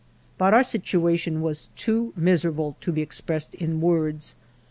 But 0.39 0.51
our 0.55 0.63
situation 0.63 1.41
was 1.43 1.69
too 1.75 2.11
miserable 2.17 2.75
to 2.81 2.91
be 2.91 3.03
expressed 3.03 3.53
in 3.53 3.81
words. 3.81 4.35